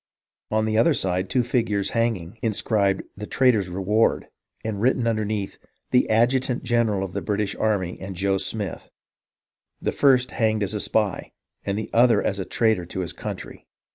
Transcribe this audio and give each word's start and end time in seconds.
On 0.49 0.67
another 0.67 0.95
side, 0.95 1.29
two 1.29 1.43
figures 1.43 1.91
hanging, 1.91 2.39
inscribed,' 2.41 3.03
The 3.17 3.27
Traitor's 3.27 3.69
Reward,' 3.69 4.29
and 4.65 4.81
written 4.81 5.05
underneath, 5.05 5.59
* 5.73 5.91
The 5.91 6.09
Adjutant 6.09 6.63
general 6.63 7.03
of 7.03 7.13
the 7.13 7.21
British 7.21 7.55
Army, 7.57 7.99
and 8.01 8.15
Joe 8.15 8.39
Smith; 8.39 8.89
the 9.79 9.91
first 9.91 10.31
hanged 10.31 10.63
as 10.63 10.73
a 10.73 10.79
spy, 10.79 11.33
and 11.63 11.77
the 11.77 11.91
other 11.93 12.19
as 12.19 12.39
a 12.39 12.45
traitor 12.45 12.87
to 12.87 13.01
his 13.01 13.13
country.' 13.13 13.67